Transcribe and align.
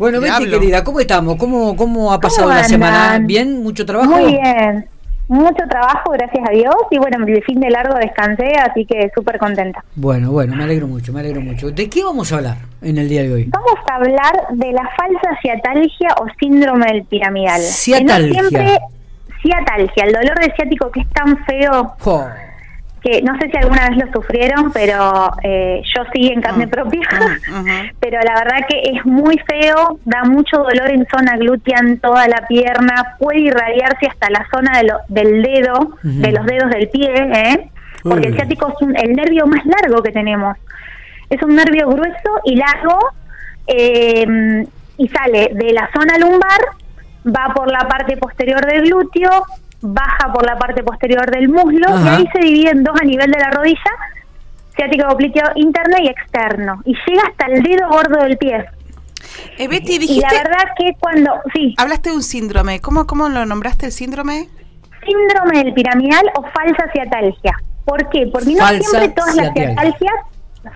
Bueno, 0.00 0.18
Le 0.18 0.30
Betty, 0.30 0.44
hablo. 0.44 0.58
querida, 0.60 0.82
¿cómo 0.82 0.98
estamos? 0.98 1.36
¿Cómo, 1.36 1.76
cómo 1.76 2.10
ha 2.10 2.18
pasado 2.18 2.48
¿Cómo 2.48 2.58
la 2.58 2.64
semana? 2.64 3.18
¿Bien? 3.20 3.62
¿Mucho 3.62 3.84
trabajo? 3.84 4.12
Muy 4.12 4.32
bien. 4.32 4.86
Mucho 5.28 5.62
trabajo, 5.68 6.12
gracias 6.12 6.42
a 6.48 6.52
Dios. 6.52 6.74
Y 6.90 6.96
bueno, 6.96 7.18
el 7.26 7.44
fin 7.44 7.60
de 7.60 7.68
largo 7.68 7.98
descansé, 7.98 8.54
así 8.56 8.86
que 8.86 9.10
súper 9.14 9.38
contenta. 9.38 9.84
Bueno, 9.96 10.32
bueno, 10.32 10.56
me 10.56 10.64
alegro 10.64 10.86
mucho, 10.86 11.12
me 11.12 11.20
alegro 11.20 11.42
mucho. 11.42 11.70
¿De 11.70 11.90
qué 11.90 12.02
vamos 12.02 12.32
a 12.32 12.36
hablar 12.36 12.56
en 12.80 12.96
el 12.96 13.10
día 13.10 13.24
de 13.24 13.30
hoy? 13.34 13.44
Vamos 13.50 13.74
a 13.90 13.96
hablar 13.96 14.32
de 14.52 14.72
la 14.72 14.88
falsa 14.96 15.38
ciatalgia 15.42 16.08
o 16.18 16.24
síndrome 16.40 16.86
del 16.86 17.04
piramidal. 17.04 17.60
Ciatalgia. 17.60 18.36
Que 18.36 18.42
no 18.42 18.48
siempre 18.48 18.78
ciatalgia, 19.42 20.04
el 20.04 20.12
dolor 20.12 20.38
de 20.40 20.52
ciático 20.56 20.90
que 20.90 21.00
es 21.00 21.08
tan 21.10 21.44
feo 21.44 21.94
Jo, 21.98 22.26
que 23.02 23.22
no 23.22 23.38
sé 23.38 23.48
si 23.50 23.56
alguna 23.56 23.88
vez 23.88 23.96
lo 24.04 24.12
sufrieron, 24.12 24.72
pero 24.72 25.32
eh, 25.42 25.80
yo 25.96 26.02
sí 26.12 26.28
en 26.28 26.42
carne 26.42 26.66
Mm, 26.66 26.70
propia. 26.70 27.00
mm, 27.48 27.64
pero 28.00 28.18
la 28.22 28.34
verdad 28.34 28.66
que 28.68 28.80
es 28.92 29.04
muy 29.06 29.38
feo, 29.48 29.98
da 30.04 30.24
mucho 30.24 30.58
dolor 30.58 30.90
en 30.90 31.06
zona 31.06 31.36
glútea, 31.38 31.78
en 31.80 31.98
toda 32.00 32.28
la 32.28 32.46
pierna, 32.46 33.16
puede 33.18 33.40
irradiarse 33.40 34.06
hasta 34.06 34.28
la 34.30 34.46
zona 34.54 34.78
de 34.78 34.84
lo- 34.84 35.00
del 35.08 35.42
dedo, 35.42 35.96
de 36.02 36.32
los 36.32 36.44
dedos 36.46 36.70
del 36.70 36.88
pie, 36.90 37.10
¿eh? 37.14 37.70
porque 38.02 38.28
el 38.28 38.34
ciático 38.34 38.68
es 38.68 38.82
un- 38.86 38.96
el 38.96 39.12
nervio 39.12 39.46
más 39.46 39.64
largo 39.64 40.02
que 40.02 40.10
tenemos. 40.12 40.56
Es 41.30 41.42
un 41.42 41.54
nervio 41.54 41.88
grueso 41.88 42.30
y 42.44 42.56
largo 42.56 42.98
eh, 43.66 44.64
y 44.98 45.08
sale 45.08 45.50
de 45.54 45.72
la 45.72 45.88
zona 45.92 46.18
lumbar, 46.18 46.60
va 47.26 47.52
por 47.54 47.70
la 47.70 47.80
parte 47.88 48.16
posterior 48.16 48.60
del 48.66 48.82
glúteo, 48.82 49.44
baja 49.82 50.32
por 50.32 50.44
la 50.46 50.58
parte 50.58 50.82
posterior 50.82 51.30
del 51.30 51.48
muslo 51.48 51.86
y 52.04 52.08
ahí 52.08 52.28
se 52.34 52.40
divide 52.40 52.70
en 52.70 52.84
dos 52.84 52.94
a 53.00 53.04
nivel 53.04 53.30
de 53.30 53.38
la 53.38 53.50
rodilla, 53.50 53.90
ciático 54.76 55.08
oblicuo 55.08 55.42
interno 55.56 55.96
y 56.02 56.08
externo, 56.08 56.80
y 56.84 56.94
llega 57.06 57.22
hasta 57.28 57.46
el 57.46 57.62
dedo 57.62 57.88
gordo 57.88 58.22
del 58.24 58.36
pie. 58.38 58.64
Eh, 59.58 59.68
Betty, 59.68 59.96
Y 59.96 60.20
la 60.20 60.30
verdad 60.32 60.64
que 60.78 60.92
cuando, 60.98 61.32
sí, 61.54 61.74
hablaste 61.78 62.10
de 62.10 62.16
un 62.16 62.22
síndrome. 62.22 62.80
¿Cómo, 62.80 63.06
¿Cómo 63.06 63.28
lo 63.28 63.44
nombraste 63.46 63.86
el 63.86 63.92
síndrome? 63.92 64.48
síndrome 65.04 65.64
del 65.64 65.72
piramidal 65.72 66.24
o 66.36 66.42
falsa 66.50 66.90
ciatalgia. 66.92 67.56
¿Por 67.86 68.08
qué? 68.10 68.28
Porque 68.32 68.52
no 68.52 68.58
Falsa 68.58 68.90
siempre 68.90 69.08
todas 69.14 69.34
las 69.34 69.52
ciatalgia. 69.54 69.74
ciatalgias, 69.74 70.14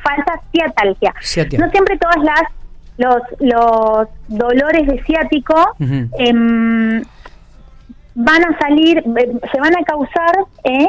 falsa 0.02 0.41
ciatalgia, 0.50 1.14
Ciatalgia. 1.20 1.58
no 1.66 1.70
siempre 1.70 1.98
todas 1.98 2.16
las 2.25 2.42
los 2.97 3.16
los 3.41 4.08
dolores 4.28 4.86
de 4.86 5.02
ciático 5.05 5.75
em, 6.19 7.02
van 8.14 8.44
a 8.44 8.58
salir, 8.58 8.98
eh, 8.98 9.32
se 9.52 9.60
van 9.60 9.76
a 9.76 9.84
causar 9.84 10.34
eh, 10.64 10.88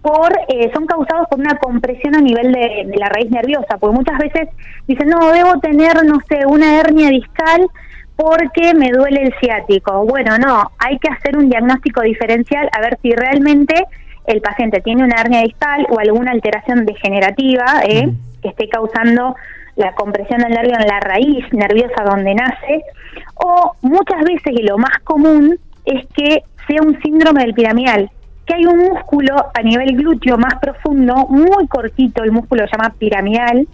por, 0.00 0.32
eh, 0.48 0.70
son 0.74 0.86
causados 0.86 1.28
por 1.28 1.38
una 1.38 1.56
compresión 1.58 2.16
a 2.16 2.20
nivel 2.20 2.52
de, 2.52 2.84
de 2.86 2.96
la 2.98 3.08
raíz 3.08 3.30
nerviosa, 3.30 3.78
porque 3.78 3.96
muchas 3.96 4.18
veces 4.18 4.48
dicen, 4.86 5.08
no, 5.08 5.32
debo 5.32 5.60
tener, 5.60 6.04
no 6.04 6.18
sé, 6.28 6.46
una 6.46 6.80
hernia 6.80 7.08
discal 7.10 7.68
porque 8.16 8.74
me 8.74 8.90
duele 8.90 9.22
el 9.22 9.34
ciático. 9.40 10.04
Bueno, 10.04 10.38
no, 10.38 10.70
hay 10.78 10.98
que 10.98 11.08
hacer 11.10 11.36
un 11.36 11.48
diagnóstico 11.48 12.02
diferencial 12.02 12.68
a 12.72 12.80
ver 12.80 12.98
si 13.02 13.12
realmente 13.12 13.74
el 14.26 14.40
paciente 14.40 14.80
tiene 14.80 15.04
una 15.04 15.20
hernia 15.20 15.42
discal 15.42 15.86
o 15.90 15.98
alguna 15.98 16.32
alteración 16.32 16.86
degenerativa 16.86 17.82
eh, 17.84 18.12
que 18.40 18.48
esté 18.48 18.68
causando 18.68 19.34
la 19.76 19.94
compresión 19.94 20.40
del 20.40 20.52
nervio 20.52 20.76
en 20.78 20.86
la 20.86 21.00
raíz 21.00 21.44
nerviosa 21.52 22.04
donde 22.04 22.34
nace, 22.34 22.82
o 23.34 23.72
muchas 23.80 24.22
veces, 24.22 24.52
y 24.52 24.62
lo 24.62 24.78
más 24.78 24.98
común, 25.02 25.58
es 25.84 26.06
que 26.14 26.42
sea 26.66 26.82
un 26.82 27.00
síndrome 27.02 27.42
del 27.42 27.54
piramidal, 27.54 28.10
que 28.46 28.54
hay 28.54 28.66
un 28.66 28.78
músculo 28.78 29.50
a 29.54 29.62
nivel 29.62 29.96
glúteo 29.96 30.36
más 30.36 30.54
profundo, 30.60 31.26
muy 31.28 31.66
cortito, 31.68 32.22
el 32.24 32.32
músculo 32.32 32.64
se 32.66 32.76
llama 32.76 32.94
piramidal, 32.98 33.66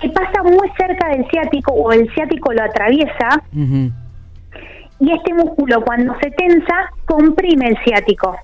que 0.00 0.08
pasa 0.10 0.42
muy 0.42 0.70
cerca 0.76 1.08
del 1.08 1.26
ciático 1.30 1.72
o 1.72 1.92
el 1.92 2.12
ciático 2.14 2.52
lo 2.52 2.62
atraviesa 2.62 3.42
y 4.98 5.12
este 5.12 5.34
músculo 5.34 5.82
cuando 5.82 6.14
se 6.22 6.30
tensa 6.30 6.90
comprime 7.04 7.68
el 7.68 7.78
ciático, 7.84 8.36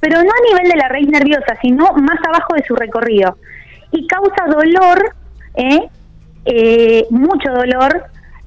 pero 0.00 0.22
no 0.22 0.30
a 0.30 0.52
nivel 0.52 0.70
de 0.70 0.76
la 0.76 0.88
raíz 0.88 1.08
nerviosa, 1.08 1.56
sino 1.60 1.92
más 1.94 2.18
abajo 2.26 2.54
de 2.54 2.64
su 2.64 2.74
recorrido. 2.74 3.36
Y 3.92 4.06
causa 4.06 4.46
dolor, 4.46 5.14
¿eh? 5.54 5.88
Eh, 6.44 7.06
mucho 7.10 7.52
dolor 7.52 8.04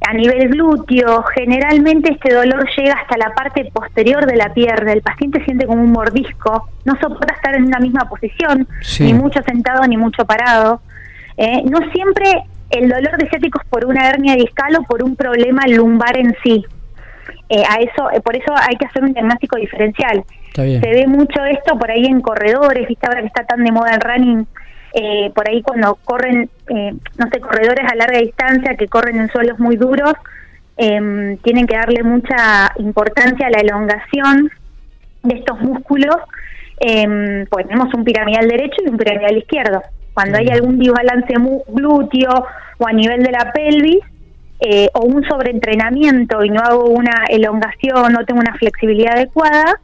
a 0.08 0.14
nivel 0.14 0.50
glúteo. 0.50 1.24
Generalmente 1.36 2.12
este 2.14 2.34
dolor 2.34 2.68
llega 2.78 2.94
hasta 2.96 3.18
la 3.18 3.34
parte 3.34 3.70
posterior 3.74 4.26
de 4.26 4.36
la 4.36 4.54
pierna. 4.54 4.92
El 4.94 5.02
paciente 5.02 5.44
siente 5.46 5.66
como 5.66 5.82
un 5.82 5.92
mordisco, 5.92 6.70
no 6.86 6.94
soporta 7.00 7.34
estar 7.34 7.56
en 7.56 7.66
una 7.66 7.80
misma 7.80 8.08
posición, 8.10 8.68
Sí. 8.82 9.04
ni 9.06 9.14
mucho 9.14 9.42
sentado 9.44 9.86
ni 9.88 9.98
mucho 9.98 10.26
parado. 10.26 10.82
¿eh? 11.38 11.64
No 11.66 11.80
siempre 11.92 12.26
el 12.70 12.90
dolor 12.90 13.18
de 13.18 13.30
ciático 13.30 13.60
es 13.62 13.68
por 13.70 13.86
una 13.86 14.10
hernia 14.10 14.36
discal 14.36 14.76
o 14.76 14.84
por 14.84 15.04
un 15.04 15.16
problema 15.16 15.64
lumbar 15.68 16.18
en 16.18 16.36
sí. 16.44 16.66
Eh, 17.50 17.64
a 17.70 17.76
eso, 17.76 18.10
eh, 18.12 18.20
por 18.22 18.36
eso 18.36 18.54
hay 18.58 18.76
que 18.78 18.86
hacer 18.86 19.04
un 19.04 19.14
diagnóstico 19.14 19.58
diferencial. 19.58 20.24
Se 20.56 20.80
ve 20.80 21.06
mucho 21.08 21.44
esto 21.46 21.78
por 21.78 21.90
ahí 21.90 22.06
en 22.06 22.22
corredores, 22.22 22.88
viste 22.88 23.08
ahora 23.08 23.22
que 23.22 23.28
está 23.28 23.44
tan 23.46 23.64
de 23.64 23.72
moda 23.72 23.94
el 23.96 24.02
running, 24.02 24.48
eh, 24.94 25.32
por 25.34 25.50
ahí 25.50 25.62
cuando 25.62 25.96
corren, 26.04 26.50
eh, 26.70 26.94
no 27.18 27.28
sé, 27.32 27.40
corredores 27.40 27.92
a 27.92 27.96
larga 27.96 28.20
distancia 28.20 28.76
que 28.76 28.88
corren 28.88 29.18
en 29.18 29.30
suelos 29.30 29.60
muy 29.60 29.76
duros, 29.76 30.14
em, 30.78 31.38
tienen 31.38 31.66
que 31.68 31.76
darle 31.76 32.04
mucha 32.04 32.72
importancia 32.78 33.48
a 33.48 33.50
la 33.50 33.62
elongación 33.62 34.52
de 35.24 35.36
estos 35.36 35.60
músculos, 35.62 36.16
em, 36.80 37.46
pues 37.48 37.68
tenemos 37.68 37.94
un 37.94 38.04
piramidal 38.04 38.48
derecho 38.48 38.78
y 38.86 38.90
un 38.90 38.98
piramidal 38.98 39.38
izquierdo. 39.38 39.82
Cuando 40.14 40.38
hay 40.38 40.50
algún 40.50 40.78
desbalance 40.78 41.34
glúteo 41.68 42.46
o 42.78 42.88
a 42.88 42.94
nivel 42.94 43.24
de 43.24 43.32
la 43.32 43.52
pelvis, 43.52 44.04
eh, 44.66 44.88
o 44.94 45.02
un 45.02 45.24
sobreentrenamiento 45.26 46.42
y 46.44 46.50
no 46.50 46.62
hago 46.62 46.86
una 46.86 47.26
elongación, 47.28 48.14
no 48.14 48.24
tengo 48.26 48.40
una 48.40 48.54
flexibilidad 48.56 49.18
adecuada, 49.18 49.82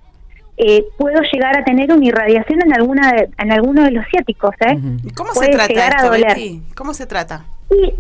eh, 0.60 0.84
puedo 0.98 1.22
llegar 1.32 1.58
a 1.58 1.64
tener 1.64 1.92
una 1.92 2.06
irradiación 2.06 2.60
en 2.66 2.74
alguna 2.74 3.12
de- 3.14 3.30
en 3.38 3.52
alguno 3.52 3.84
de 3.84 3.92
los 3.92 4.06
ciáticos, 4.12 4.54
¿eh? 4.60 4.76
Ujú. 4.76 4.98
¿Y 5.08 5.14
¿Cómo 5.14 5.32
Puede 5.34 5.48
se 5.52 5.58
trata 5.58 5.68
llegar 5.74 5.94
a 6.00 6.04
doler. 6.04 6.28
Betty? 6.28 6.62
¿Cómo 6.76 6.94
se 6.94 7.06
trata? 7.08 7.46
¿Y 7.72 7.94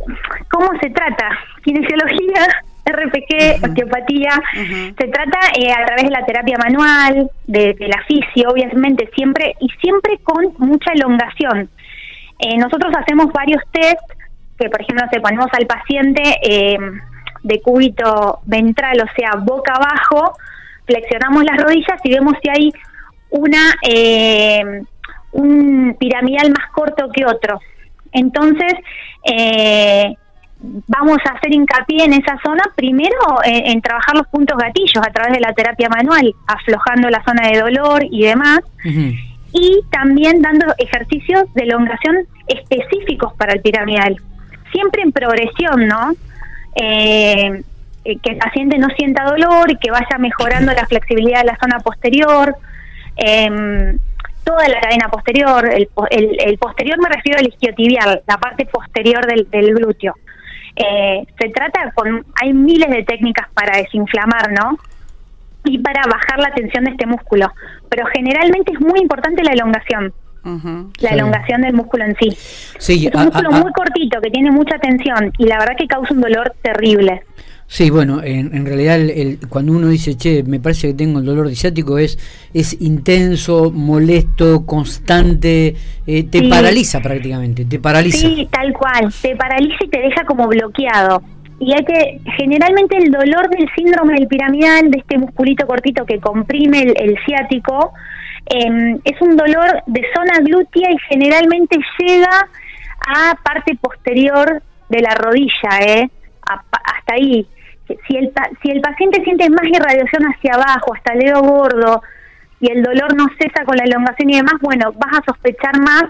cómo 0.52 0.68
se 0.81 0.90
trata? 0.90 1.30
Kinesiología, 1.64 2.42
RPG, 2.86 3.64
osteopatía. 3.64 4.31
Ujú. 4.53 4.96
Se 4.97 5.08
trata 5.08 5.40
eh, 5.58 5.72
a 5.72 5.86
través 5.86 6.03
de 6.06 6.09
la 6.12 6.25
terapia 6.25 6.58
manual, 6.58 7.30
de, 7.47 7.74
de 7.75 7.88
la 7.88 8.02
fisio, 8.08 8.50
obviamente, 8.50 9.09
siempre 9.16 9.56
y 9.59 9.70
siempre 9.81 10.18
con 10.24 10.44
mucha 10.58 10.91
elongación. 10.94 11.70
Eh, 12.40 12.58
nosotros 12.58 12.91
hacemos 12.97 13.28
varios 13.34 13.62
test 13.72 14.00
que, 14.59 14.70
por 14.70 14.81
ejemplo, 14.81 15.06
se 15.12 15.20
ponemos 15.22 15.47
al 15.53 15.66
paciente 15.66 16.22
eh, 16.44 16.78
de 17.44 17.62
cúbito 17.62 18.40
ventral, 18.46 18.97
o 19.02 19.08
sea, 19.16 19.31
boca 19.40 19.74
abajo, 19.74 20.36
flexionamos 20.90 21.44
las 21.44 21.62
rodillas 21.62 22.02
y 22.04 22.12
vemos 22.12 22.34
si 22.42 22.50
hay 22.50 22.72
una 23.30 23.76
eh, 23.88 24.82
un 25.32 25.96
piramidal 26.00 26.50
más 26.50 26.72
corto 26.74 27.10
que 27.14 27.26
otro. 27.26 27.60
Entonces, 28.12 28.74
eh, 29.32 30.16
vamos 30.88 31.18
a 31.30 31.36
hacer 31.36 31.54
hincapié 31.54 32.06
en 32.06 32.14
esa 32.14 32.40
zona, 32.44 32.64
primero 32.76 33.20
en, 33.44 33.68
en 33.68 33.82
trabajar 33.82 34.16
los 34.16 34.28
puntos 34.28 34.58
gatillos 34.58 35.06
a 35.06 35.12
través 35.12 35.34
de 35.34 35.40
la 35.40 35.54
terapia 35.54 35.90
manual, 35.90 36.34
aflojando 36.48 37.10
la 37.10 37.24
zona 37.24 37.50
de 37.50 37.60
dolor 37.60 38.04
y 38.10 38.24
demás, 38.24 38.62
y 39.52 39.82
también 39.92 40.42
dando 40.42 40.66
ejercicios 40.78 41.54
de 41.54 41.64
elongación 41.64 42.18
específicos 42.48 43.34
para 43.34 43.54
el 43.54 43.62
piramidal. 43.62 44.16
Siempre 44.72 45.04
en 45.04 45.12
progresión, 45.12 45.88
¿no? 45.88 46.14
Eh, 46.76 47.64
eh, 48.06 48.18
que 48.22 48.32
el 48.32 48.38
paciente 48.38 48.78
no 48.78 48.88
sienta 48.98 49.24
dolor 49.26 49.72
y 49.72 49.76
que 49.78 49.92
vaya 49.92 50.18
mejorando 50.20 50.72
la 50.74 50.86
flexibilidad 50.86 51.40
de 51.42 51.48
la 51.48 51.58
zona 51.62 51.80
posterior, 51.80 52.56
em, 53.18 53.98
toda 54.44 54.68
la 54.68 54.80
cadena 54.80 55.10
posterior, 55.10 55.70
el, 55.72 55.90
el- 56.12 56.38
el 56.44 56.58
posterior 56.58 56.98
me 57.02 57.09
refiero 57.09 57.40
al 57.40 57.48
isquiotibial, 57.48 58.22
la 58.28 58.38
parte 58.38 58.66
posterior 58.66 59.26
del, 59.28 59.48
del 59.50 59.74
glúteo. 59.76 60.16
Eh, 60.76 61.26
se 61.40 61.50
trata 61.50 61.92
con, 61.94 62.26
hay 62.42 62.54
miles 62.54 62.90
de 62.90 63.04
técnicas 63.04 63.48
para 63.54 63.78
desinflamar, 63.78 64.52
¿no? 64.52 64.78
Y 65.66 65.78
para 65.79 66.03
bajar 66.03 66.40
la 66.40 66.52
tensión 66.53 66.85
de 66.85 66.91
este 66.91 67.06
músculo. 67.06 67.52
Pero 67.90 68.06
generalmente 68.08 68.72
es 68.72 68.79
muy 68.79 69.00
importante 69.02 69.44
la 69.44 69.52
elongación, 69.52 70.14
Ujú. 70.46 70.91
la 71.02 71.09
Sí. 71.09 71.16
elongación 71.16 71.62
del 71.62 71.73
músculo 71.73 72.06
en 72.06 72.16
sí. 72.16 72.29
Sí, 72.79 73.08
Es 73.08 73.14
un 73.14 73.20
a- 73.20 73.26
músculo 73.26 73.50
a- 73.52 73.58
a- 73.58 73.59
muy 73.62 73.73
cortito 73.73 74.22
que 74.22 74.29
tiene 74.32 74.52
mucha 74.52 74.78
tensión 74.79 75.34
y 75.38 75.46
la 75.47 75.59
verdad 75.59 75.76
que 75.78 75.85
causa 75.88 76.14
un 76.14 76.22
dolor 76.22 76.53
terrible. 76.62 77.23
Sí, 77.72 77.92
bueno, 77.92 78.24
en, 78.24 78.56
en 78.56 78.66
realidad 78.66 78.96
el- 79.00 79.12
el- 79.12 79.40
cuando 79.48 79.74
uno 79.74 79.90
dice, 79.90 80.18
che, 80.18 80.42
me 80.42 80.60
parece 80.60 80.88
que 80.88 80.94
tengo 80.96 81.20
el 81.20 81.26
dolor 81.26 81.48
de 81.48 81.56
ciático, 81.56 82.00
es, 82.00 82.18
es 82.52 82.82
intenso, 82.82 83.70
molesto, 83.72 84.66
constante, 84.66 85.76
eh, 86.08 86.24
te 86.24 86.40
Sí. 86.40 86.50
paraliza 86.50 87.00
prácticamente, 87.00 87.66
te 87.66 87.78
paraliza. 87.78 88.18
Sí, 88.28 88.48
tal 88.52 88.74
cual. 88.74 89.14
Te 89.22 89.36
paraliza 89.36 89.78
y 89.86 89.88
te 89.88 90.00
deja 90.00 90.24
como 90.26 90.48
bloqueado. 90.48 91.22
Y 91.60 91.74
hay 91.74 91.86
que, 91.86 92.20
generalmente 92.38 92.98
el 92.98 93.12
dolor 93.12 93.48
del 93.52 93.70
síndrome 93.76 94.14
del 94.16 94.28
piramidal, 94.28 94.90
de 94.90 94.98
este 95.00 95.20
musculito 95.20 95.68
cortito 95.68 96.06
que 96.08 96.20
comprime 96.20 96.82
el, 96.82 96.94
el 97.00 97.16
ciático, 97.24 97.92
em, 98.48 98.98
es 99.04 99.22
un 99.22 99.38
dolor 99.38 99.84
de 99.86 100.02
zona 100.16 100.40
glútea 100.44 100.90
y 100.92 100.98
generalmente 101.08 101.78
llega 102.00 102.50
a 103.08 103.36
parte 103.44 103.76
posterior 103.80 104.64
de 104.90 105.02
la 105.02 105.14
rodilla, 105.14 105.70
¿eh? 105.86 106.10
A- 106.50 106.64
hasta 106.98 107.14
ahí. 107.14 107.46
Si 108.08 108.18
el, 108.18 108.30
pa- 108.30 108.50
si 108.62 108.72
el 108.72 108.82
paciente 108.82 109.24
siente 109.24 109.50
más 109.50 109.66
irradiación 109.66 110.24
hacia 110.32 110.53
abajo, 110.53 110.94
hasta 110.96 111.14
el 111.14 111.20
dedo 111.20 111.41
gordo, 111.41 112.02
y 112.59 112.72
el 112.72 112.84
dolor 112.84 113.16
no 113.16 113.28
cesa 113.40 113.64
con 113.66 113.78
la 113.78 113.84
elongación 113.84 114.30
y 114.30 114.36
demás, 114.38 114.56
bueno, 114.62 114.91
vas 114.94 115.20
a 115.20 115.24
sospechar 115.26 115.80
más 115.80 116.03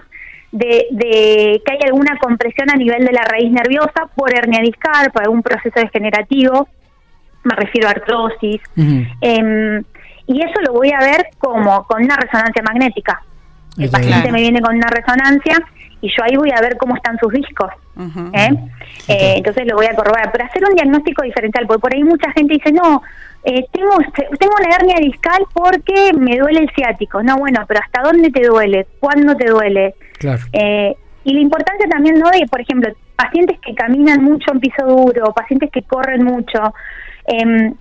de, 0.52 0.86
de 0.90 1.62
que 1.64 1.72
hay 1.72 1.78
alguna 1.86 2.16
compresión 2.20 2.68
a 2.70 2.76
nivel 2.76 3.04
de 3.04 3.12
la 3.12 3.22
raíz 3.22 3.50
nerviosa 3.52 4.08
por 4.16 4.34
hernia 4.36 4.60
discal, 4.60 5.10
por 5.12 5.22
algún 5.22 5.42
proceso 5.42 5.78
degenerativo, 5.78 6.66
me 7.44 7.54
refiero 7.54 7.86
a 7.88 7.92
artrosis. 7.92 8.60
Em, 9.20 9.82
y 10.26 10.42
eso 10.42 10.60
lo 10.66 10.72
voy 10.72 10.90
a 10.92 10.98
ver 11.00 11.26
como 11.38 11.84
con 11.84 12.02
una 12.04 12.16
resonancia 12.16 12.62
magnética. 12.62 13.22
El 13.78 13.88
paciente 13.90 14.18
Claro. 14.22 14.32
me 14.32 14.40
viene 14.40 14.60
con 14.60 14.74
una 14.76 14.88
resonancia 14.88 15.56
y 16.00 16.08
yo 16.08 16.22
ahí 16.24 16.36
voy 16.36 16.50
a 16.50 16.60
ver 16.60 16.76
cómo 16.76 16.96
están 16.96 17.18
sus 17.18 17.32
discos. 17.32 17.70
¿eh? 18.32 18.50
Eh, 19.08 19.34
entonces 19.36 19.66
lo 19.66 19.76
voy 19.76 19.86
a 19.86 19.94
corroborar. 19.94 20.30
Pero 20.32 20.44
hacer 20.44 20.62
un 20.68 20.74
diagnóstico 20.74 21.22
diferencial, 21.22 21.66
porque 21.66 21.80
por 21.80 21.94
ahí 21.94 22.02
mucha 22.04 22.30
gente 22.32 22.54
dice, 22.54 22.72
no, 22.72 23.02
eh, 23.44 23.66
tengo, 23.72 23.90
tengo 24.38 24.54
una 24.58 24.76
hernia 24.76 24.96
discal 24.98 25.44
porque 25.52 26.12
me 26.14 26.38
duele 26.38 26.60
el 26.60 26.70
ciático. 26.74 27.22
No, 27.22 27.36
bueno, 27.38 27.64
pero 27.66 27.80
¿hasta 27.80 28.02
dónde 28.02 28.30
te 28.30 28.46
duele? 28.46 28.86
¿Cuándo 28.98 29.34
te 29.36 29.46
duele? 29.50 29.94
Claro. 30.18 30.42
Eh, 30.52 30.94
y 31.24 31.34
la 31.34 31.40
importancia 31.40 31.86
también, 31.88 32.18
¿no? 32.18 32.30
De, 32.30 32.46
por 32.50 32.60
ejemplo, 32.60 32.90
pacientes 33.16 33.58
que 33.60 33.74
caminan 33.74 34.22
mucho 34.24 34.52
en 34.52 34.60
piso 34.60 34.86
duro, 34.86 35.32
pacientes 35.34 35.70
que 35.70 35.82
corren 35.82 36.24
mucho. 36.24 36.74
em, 37.26 37.74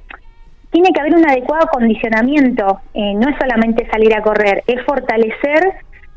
tiene 0.71 0.91
que 0.93 0.99
haber 1.01 1.15
un 1.15 1.27
adecuado 1.27 1.67
condicionamiento. 1.71 2.81
eh, 2.93 3.13
no 3.15 3.29
es 3.29 3.35
solamente 3.39 3.89
salir 3.89 4.13
a 4.15 4.21
correr, 4.21 4.63
es 4.67 4.83
fortalecer 4.85 5.73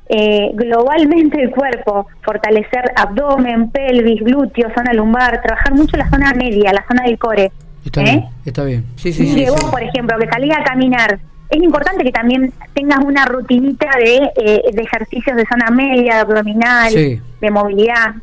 eh, 0.09 0.51
globalmente 0.55 1.41
el 1.43 1.51
cuerpo, 1.51 2.07
fortalecer 2.23 2.93
abdomen, 2.97 3.71
pelvis, 3.71 4.21
glúteos, 4.23 4.73
zona 4.75 4.93
lumbar, 4.93 5.41
trabajar 5.43 5.75
mucho 5.75 5.97
la 5.97 6.09
zona 6.11 6.33
media, 6.35 6.73
la 6.73 6.85
zona 6.87 7.05
del 7.05 7.19
core. 7.19 7.51
Está 7.85 8.01
¿eh? 8.03 8.05
bien, 8.05 8.25
está 8.45 8.65
bien. 8.65 8.85
Sí, 8.97 9.13
sí, 9.13 9.25
Y 9.25 9.29
sí. 9.29 9.45
que 9.45 9.51
vos, 9.51 9.61
sí. 9.61 9.67
por 9.71 9.83
ejemplo, 9.83 10.19
que 10.19 10.29
salís 10.29 10.53
a 10.57 10.63
caminar, 10.65 11.19
es 11.51 11.63
importante 11.63 12.05
que 12.05 12.13
también 12.13 12.53
tengas 12.75 12.99
una 13.05 13.25
rutinita 13.27 13.89
de, 13.99 14.17
eh, 14.37 14.63
de 14.73 14.83
ejercicios 14.83 15.37
de 15.37 15.45
zona 15.47 15.71
media, 15.71 16.15
de 16.15 16.21
abdominal, 16.21 16.91
Sí. 16.93 17.21
de 17.41 17.51
movilidad. 17.51 18.15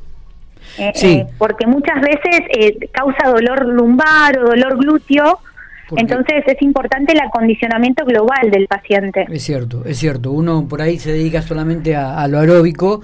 Eh, 0.78 0.92
Sí. 0.96 1.08
eh, 1.14 1.28
porque 1.38 1.66
muchas 1.68 2.00
veces 2.02 2.42
eh, 2.50 2.78
causa 2.92 3.28
dolor 3.30 3.66
lumbar 3.66 4.38
o 4.40 4.50
dolor 4.50 4.78
glúteo, 4.78 5.40
entonces 5.98 6.44
es 6.48 6.62
importante 6.62 7.14
el 7.14 7.20
acondicionamiento 7.22 8.06
global 8.06 8.52
del 8.52 8.68
paciente. 8.68 9.26
Es 9.30 9.44
cierto, 9.44 9.84
es 9.86 9.98
cierto. 9.98 10.32
Uno 10.32 10.68
por 10.68 10.82
ahí 10.82 11.00
se 11.00 11.12
dedica 11.12 11.42
solamente 11.42 11.96
a, 11.96 12.20
a 12.22 12.28
lo 12.28 12.40
aeróbico 12.40 13.02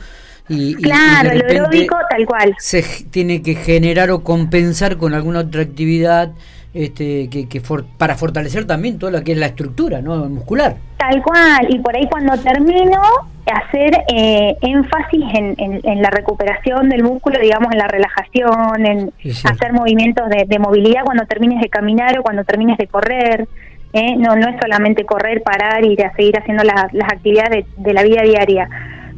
y, 0.49 0.55
y- 0.55 0.69
y 0.71 0.73
Claro, 0.75 1.29
de 1.29 1.35
lo 1.35 1.41
repente 1.41 1.53
aeróbico 1.59 1.95
tal 2.09 2.25
cual. 2.25 2.55
se 2.59 2.83
tiene 3.09 3.41
que 3.41 3.55
generar 3.55 4.11
o 4.11 4.23
compensar 4.23 4.97
con 4.97 5.13
alguna 5.13 5.39
otra 5.39 5.61
actividad 5.63 6.31
este, 6.75 7.29
que, 7.29 7.47
que 7.49 7.61
for- 7.61 7.85
para 7.97 8.15
fortalecer 8.15 8.65
también 8.67 8.99
toda 8.99 9.11
la 9.13 9.23
que 9.23 9.31
es 9.31 9.37
la 9.37 9.47
estructura 9.47 10.01
no 10.01 10.17
muscular. 10.29 10.75
Tal 10.97 11.21
cual, 11.23 11.65
y 11.69 11.79
por 11.79 11.95
ahí 11.95 12.05
cuando 12.11 12.37
termino, 12.37 13.01
hacer 13.45 14.03
eh, 14.13 14.55
énfasis 14.61 15.23
en, 15.35 15.55
en- 15.57 15.79
en 15.83 16.01
la 16.01 16.09
recuperación 16.09 16.89
del 16.89 17.03
músculo, 17.03 17.39
digamos, 17.39 17.71
en 17.71 17.77
la 17.77 17.87
relajación, 17.87 18.85
en 18.85 19.11
hacer 19.45 19.71
movimientos 19.73 20.27
de, 20.29 20.45
de 20.47 20.59
movilidad 20.59 21.03
cuando 21.05 21.25
termines 21.25 21.61
de 21.61 21.69
caminar 21.69 22.19
o 22.19 22.23
cuando 22.23 22.43
termines 22.43 22.77
de 22.77 22.87
correr. 22.87 23.47
¿eh? 23.93 24.15
No, 24.17 24.35
no 24.35 24.49
es 24.49 24.55
solamente 24.61 25.05
correr, 25.05 25.41
parar 25.43 25.85
y 25.85 25.93
ir 25.93 26.03
a 26.05 26.13
seguir 26.15 26.37
haciendo 26.37 26.63
las- 26.65 26.91
las 26.93 27.09
actividades 27.11 27.65
de, 27.77 27.83
de 27.83 27.93
la 27.93 28.03
vida 28.03 28.21
diaria, 28.23 28.67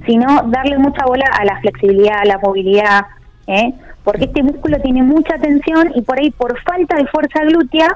sino 0.06 0.44
darle 0.48 0.77
mucha 0.77 1.04
bola 1.06 1.25
a 1.39 1.44
la 1.45 1.59
flexibilidad, 1.62 2.19
a 2.21 2.25
la 2.25 2.38
movilidad, 2.38 3.01
¿eh? 3.48 3.74
Porque 4.07 4.24
este 4.24 4.42
músculo 4.42 4.80
tiene 4.80 5.04
mucha 5.04 5.38
tensión 5.38 5.92
y 5.94 6.01
por 6.01 6.18
ahí 6.18 6.31
por 6.31 6.57
falta 6.62 6.95
de 6.95 7.07
fuerza 7.07 7.42
glútea 7.44 7.89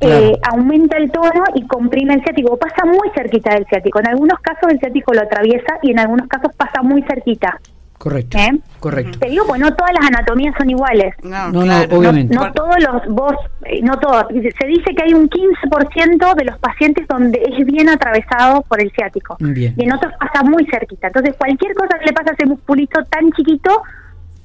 Claro. 0.00 0.24
eh, 0.26 0.38
aumenta 0.50 0.96
el 0.96 1.12
tono 1.12 1.44
y 1.54 1.64
comprime 1.66 2.14
el 2.14 2.24
ciático. 2.24 2.56
Pasa 2.56 2.84
muy 2.86 3.08
cerquita 3.14 3.54
del 3.54 3.66
ciático. 3.66 4.00
En 4.00 4.08
algunos 4.08 4.40
casos 4.40 4.72
el 4.72 4.80
ciático 4.80 5.12
lo 5.14 5.20
atraviesa 5.20 5.78
y 5.82 5.92
en 5.92 6.00
algunos 6.00 6.26
casos 6.26 6.52
pasa 6.56 6.82
muy 6.82 7.02
cerquita. 7.02 7.60
Correcto. 7.98 8.36
¿eh? 8.38 8.58
Correcto. 8.80 9.18
Te 9.20 9.28
digo, 9.28 9.44
pues 9.46 9.60
no 9.60 9.72
todas 9.76 9.92
las 9.92 10.08
anatomías 10.08 10.54
son 10.58 10.70
iguales. 10.70 11.14
No, 11.22 11.52
No, 11.52 11.60
obviamente. 11.96 12.34
No 12.34 12.50
todos 12.52 12.76
los, 12.80 13.14
vos, 13.14 13.34
eh, 13.66 13.80
no 13.82 13.96
todos. 14.00 14.24
Se 14.30 14.66
dice 14.66 14.92
que 14.96 15.02
hay 15.04 15.14
un 15.14 15.28
15% 15.28 16.34
de 16.34 16.44
los 16.46 16.58
pacientes 16.58 17.06
donde 17.06 17.40
es 17.46 17.64
bien 17.64 17.88
atravesado 17.90 18.62
por 18.62 18.80
el 18.80 18.90
ciático. 18.90 19.36
Bien. 19.38 19.74
Y 19.76 19.84
en 19.84 19.92
otros 19.92 20.12
pasa 20.18 20.42
muy 20.42 20.66
cerquita. 20.66 21.08
Entonces, 21.08 21.36
cualquier 21.38 21.74
cosa 21.74 21.96
que 22.00 22.06
le 22.06 22.12
pasa 22.12 22.30
a 22.30 22.34
ese 22.34 22.46
musculito 22.46 23.04
tan 23.04 23.30
chiquito 23.32 23.82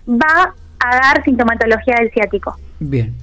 va 0.07 0.53
a 0.79 0.95
dar 0.95 1.23
sintomatología 1.23 1.95
del 1.99 2.11
ciático. 2.11 2.55
Bien. 2.79 3.13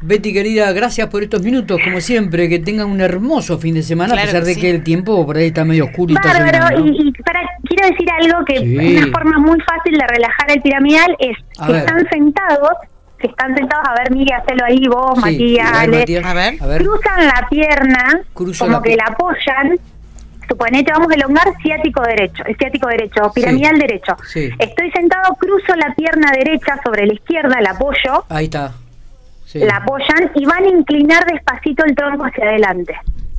Betty 0.00 0.34
querida, 0.34 0.70
gracias 0.72 1.08
por 1.08 1.22
estos 1.22 1.40
minutos, 1.42 1.80
como 1.82 1.98
siempre, 2.00 2.46
que 2.48 2.58
tengan 2.58 2.90
un 2.90 3.00
hermoso 3.00 3.58
fin 3.58 3.74
de 3.74 3.82
semana, 3.82 4.12
Claro 4.12 4.22
a 4.22 4.32
pesar 4.32 4.42
que 4.42 4.48
de 4.48 4.54
sí. 4.54 4.60
que 4.60 4.70
el 4.70 4.82
tiempo 4.84 5.24
por 5.24 5.36
ahí 5.38 5.46
está 5.46 5.64
medio 5.64 5.86
oscuro 5.86 6.12
y 6.12 6.16
está 6.16 6.28
Bárbaro, 6.32 6.78
¿no? 6.78 6.86
y, 6.86 7.08
y 7.08 7.12
para, 7.22 7.40
quiero 7.66 7.88
decir 7.88 8.06
algo 8.20 8.44
que 8.44 8.58
Sí. 8.58 8.96
una 8.98 9.06
forma 9.12 9.38
muy 9.38 9.58
fácil 9.60 9.96
de 9.96 10.06
relajar 10.06 10.50
el 10.50 10.60
piramidal 10.60 11.16
es 11.18 11.36
A 11.58 11.68
ver. 11.68 11.76
están 11.76 12.06
sentados, 12.10 12.68
si 13.18 13.28
están 13.28 13.54
sentados, 13.56 13.86
a 13.88 13.94
ver, 14.02 14.10
Miguel, 14.10 14.34
hacelo 14.42 14.64
ahí 14.66 14.82
vos, 14.88 15.14
Sí, 15.14 15.20
Matías, 15.20 15.72
a 15.72 15.80
ver, 15.86 16.00
Matías, 16.00 16.24
A 16.26 16.34
ver. 16.34 16.54
a 16.60 16.66
ver. 16.66 16.82
cruzan 16.82 17.26
la 17.26 17.46
pierna, 17.48 18.20
Cruzo 18.34 18.64
como 18.66 18.76
la 18.76 18.82
que 18.82 18.96
la 18.96 19.04
apoyan, 19.04 19.78
suponete, 20.48 20.92
vamos 20.92 21.10
a 21.10 21.14
elongar 21.14 21.48
ciático 21.62 22.02
derecho, 22.02 22.42
el 22.46 22.56
ciático 22.56 22.88
derecho, 22.88 23.32
piramidal 23.34 23.74
Sí. 23.76 23.80
derecho. 23.80 24.16
Sí. 24.28 24.50
Estoy 24.58 24.90
sentado, 24.90 25.34
cruzo 25.34 25.74
la 25.76 25.94
pierna 25.94 26.30
derecha 26.32 26.78
sobre 26.84 27.06
la 27.06 27.14
izquierda, 27.14 27.60
la 27.60 27.70
apoyo, 27.70 28.24
Ahí 28.28 28.44
está. 28.46 28.72
Sí. 29.46 29.58
la 29.60 29.76
apoyan 29.76 30.30
y 30.34 30.44
van 30.46 30.64
a 30.64 30.68
inclinar 30.68 31.24
despacito 31.26 31.84
el 31.84 31.94
tronco 31.94 32.24
hacia 32.24 32.44
adelante. 32.44 32.94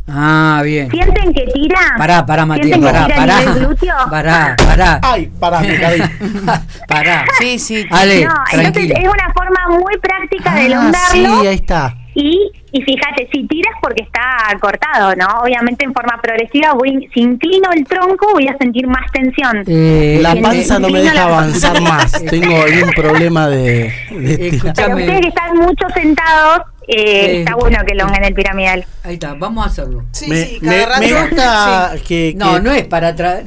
Ah, 0.08 0.62
bien. 0.64 0.90
¿Sienten 0.92 1.34
que 1.34 1.46
tira? 1.52 1.80
Pará, 1.98 2.24
pará, 2.28 2.46
Matías, 2.46 2.78
¿Sienten 2.80 2.94
que 2.94 3.14
pará, 3.16 3.16
pará. 3.16 4.06
Pará, 4.10 4.56
pará. 4.64 5.00
Ay, 5.02 5.32
pará, 5.40 5.62
me 5.62 5.80
caí. 5.80 6.00
pará. 6.88 7.26
Sí, 7.40 7.58
sí. 7.58 7.86
Ale, 7.90 8.24
No, 8.26 8.34
entonces 8.52 8.92
es 8.92 9.00
una 9.08 9.34
forma 9.34 9.80
muy 9.80 9.98
práctica 9.98 10.54
de 10.54 10.62
Ah, 10.62 10.66
elongarlo 10.66 11.42
sí, 11.42 11.48
ahí 11.48 11.56
está. 11.56 11.96
Y, 12.16 12.50
y 12.72 12.82
fíjate, 12.82 13.28
si 13.32 13.46
tiras 13.48 13.74
porque 13.82 14.04
está 14.04 14.48
cortado, 14.62 15.16
¿no? 15.16 15.28
Obviamente 15.44 15.84
en 15.86 15.94
forma 15.94 16.20
progresiva, 16.22 16.74
voy, 16.74 17.10
si 17.14 17.20
inclino 17.22 17.70
el 17.74 17.84
tronco 17.86 18.32
voy 18.34 18.48
a 18.48 18.58
sentir 18.58 18.88
más 18.88 19.12
tensión. 19.12 19.64
Eh, 19.68 20.20
La 20.22 20.34
panza 20.36 20.80
no 20.80 20.90
me 20.90 21.02
deja 21.02 21.14
la- 21.14 21.24
avanzar 21.26 21.82
más. 21.82 22.12
Tengo 22.30 22.56
ahí 22.64 22.82
un 22.82 22.92
problema 22.92 23.48
de, 23.50 23.94
de 24.12 24.50
ustedes 24.56 25.22
que 25.22 25.28
están 25.28 25.56
mucho 25.58 25.86
sentados, 25.94 26.62
eh, 26.88 26.96
Eh, 26.98 27.40
está 27.40 27.56
bueno 27.56 27.80
que 27.86 27.94
elonguen 27.94 28.24
el 28.24 28.34
piramidal. 28.34 28.86
Ahí 29.04 29.16
está, 29.16 29.34
vamos 29.34 29.66
a 29.66 29.70
hacerlo. 29.70 30.06
Sí, 30.12 30.30
me, 30.30 30.36
sí, 30.46 30.60
me- 30.62 30.84
cada 30.86 31.00
me 31.00 31.08
rato. 31.08 31.28
gusta 31.28 31.92
Sí. 31.98 32.04
que, 32.08 32.34
No, 32.38 32.60
no 32.60 32.72
es 32.72 32.86
para 32.88 33.10
atrás. 33.10 33.42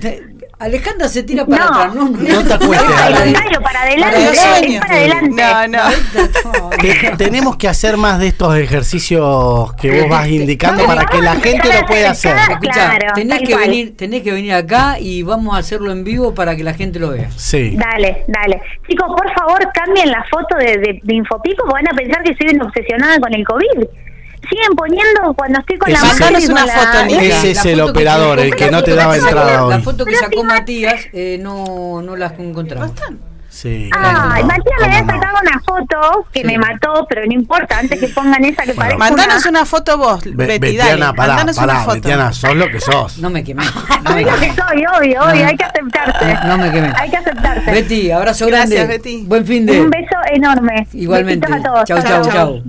Alejandra 0.61 1.09
se 1.09 1.23
tira 1.23 1.47
para 1.47 1.65
No. 1.67 1.71
atrás. 1.71 1.95
No, 1.95 2.05
no, 2.09 2.19
No 2.19 2.45
te 2.45 2.55
acuestes, 2.55 2.91
para 2.91 3.07
adelante, 3.07 3.61
Para 3.61 4.19
es 4.19 4.39
adelante. 4.45 4.81
para 4.81 4.95
adelante. 4.95 5.69
No, 5.69 5.69
no. 5.69 7.17
tenemos 7.17 7.57
que 7.57 7.69
hacer 7.69 7.97
más 7.97 8.19
de 8.19 8.27
estos 8.29 8.57
ejercicios 8.57 9.73
que 9.75 10.01
vos 10.01 10.09
vas 10.11 10.27
indicando 10.29 10.85
para 10.85 11.05
que 11.07 11.21
la 11.23 11.37
gente 11.37 11.69
lo 11.81 11.87
pueda 11.87 12.11
hacer 12.11 12.35
Claro, 12.61 13.13
tenés 13.15 13.39
que 13.41 13.53
cual. 13.53 13.61
venir, 13.61 13.97
tenés 13.97 14.23
que 14.23 14.33
venir 14.33 14.53
acá 14.53 14.97
y 14.99 15.23
vamos 15.23 15.55
a 15.55 15.59
hacerlo 15.59 15.93
en 15.93 16.03
vivo 16.03 16.35
para 16.35 16.57
que 16.57 16.65
la 16.65 16.75
gente 16.75 16.99
lo 16.99 17.11
vea. 17.11 17.31
Sí. 17.37 17.77
Dale, 17.77 18.25
dale. 18.27 18.61
Chicos, 18.89 19.09
por 19.17 19.33
favor, 19.35 19.61
cambien 19.73 20.11
la 20.11 20.25
foto 20.31 20.57
de, 20.59 20.79
de, 20.79 21.01
de 21.03 21.15
Infopico 21.15 21.65
porque 21.69 21.85
van 21.85 21.95
a 21.95 21.97
pensar 21.97 22.23
que 22.25 22.35
soy 22.35 22.55
una 22.57 22.65
obsesionada 22.67 23.19
con 23.21 23.33
el 23.33 23.45
COVID. 23.47 23.87
Siguen 24.49 24.75
poniendo 24.77 25.35
cuando 25.35 25.59
estoy 25.61 25.79
con 25.79 25.93
la 25.93 26.01
con 26.01 26.11
una 26.51 26.67
la- 26.67 26.73
foto, 26.73 27.05
Nidia. 27.07 27.39
Ese 27.39 27.51
es 27.53 27.65
La 27.65 27.71
el 27.73 27.81
operador, 27.81 28.39
el 28.41 28.55
que 28.55 28.71
no 28.71 28.83
te 28.83 28.91
la 28.93 29.03
daba 29.03 29.17
entrada 29.17 29.53
sacó- 29.53 29.69
La 29.71 29.77
hoy. 29.77 29.83
foto 29.83 30.05
que 30.05 30.15
sacó 30.17 30.45
Matías 30.45 31.07
eh, 31.13 31.39
no, 31.41 32.01
no 32.03 32.17
las 32.17 32.39
¿No 32.39 32.45
encontramos. 32.45 32.93
Sí. 33.51 33.91
Ay, 33.93 34.45
Matías 34.45 34.77
me 34.79 34.85
había 34.87 34.99
sacado 35.01 35.39
una 35.43 35.61
foto 35.61 36.27
que 36.33 36.41
Sí. 36.43 36.47
me 36.47 36.59
mató, 36.59 37.07
pero 37.09 37.27
no 37.27 37.33
importa, 37.33 37.79
antes 37.79 37.99
que 37.99 38.07
pongan 38.09 38.45
esa 38.45 38.63
que 38.63 38.73
Bueno. 38.75 38.77
parece 38.77 38.99
Mandanos 38.99 39.41
una... 39.47 39.49
una 39.61 39.65
foto 39.67 39.99
vos, 39.99 40.23
Be- 40.23 40.31
Betty, 40.47 40.77
dale. 40.77 40.91
Betiana, 40.93 41.13
pará, 41.15 41.29
Mandanos 41.35 41.57
una 41.59 41.67
pará, 41.67 41.81
foto. 41.81 41.95
Betiana, 41.97 42.33
sos 42.33 42.55
lo 42.55 42.69
que 42.69 42.79
sos. 42.79 43.19
No 43.19 43.31
me 43.31 43.43
quemé. 43.43 43.65
No 44.05 44.11
me 44.15 44.25
quemé. 44.25 44.55
soy, 44.55 44.85
obvio, 44.97 45.23
obvio, 45.23 45.43
No. 45.43 45.49
hay 45.49 45.57
que 45.57 45.65
aceptarse. 45.65 46.35
No 46.47 46.59
me 46.59 46.71
quemé. 46.71 46.93
Hay 46.97 47.11
que 47.11 47.17
aceptarse. 47.17 47.71
Betty, 47.73 48.11
abrazo 48.13 48.47
Gracias, 48.47 48.71
grande. 48.71 48.99
Betty. 48.99 49.25
Buen 49.27 49.45
fin 49.45 49.67
de. 49.67 49.81
Un 49.81 49.91
beso 49.91 50.17
enorme. 50.33 50.87
Igualmente. 50.93 51.47
Besitos 51.49 51.67
a 51.67 51.73
todos. 51.73 51.85
Chau, 51.89 52.03
chau, 52.03 52.31
chau. 52.31 52.63